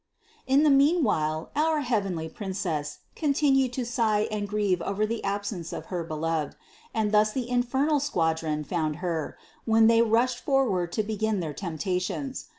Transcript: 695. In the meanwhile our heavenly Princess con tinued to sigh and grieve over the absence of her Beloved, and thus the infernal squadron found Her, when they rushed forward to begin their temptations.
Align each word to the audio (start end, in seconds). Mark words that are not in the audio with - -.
695. 0.47 0.57
In 0.57 0.63
the 0.63 0.83
meanwhile 0.83 1.51
our 1.55 1.81
heavenly 1.81 2.27
Princess 2.27 3.01
con 3.15 3.33
tinued 3.35 3.71
to 3.73 3.85
sigh 3.85 4.27
and 4.31 4.47
grieve 4.49 4.81
over 4.81 5.05
the 5.05 5.23
absence 5.23 5.71
of 5.71 5.85
her 5.93 6.03
Beloved, 6.03 6.55
and 6.91 7.11
thus 7.11 7.31
the 7.33 7.47
infernal 7.47 7.99
squadron 7.99 8.63
found 8.63 8.95
Her, 8.95 9.37
when 9.65 9.85
they 9.85 10.01
rushed 10.01 10.39
forward 10.43 10.91
to 10.93 11.03
begin 11.03 11.39
their 11.39 11.53
temptations. 11.53 12.49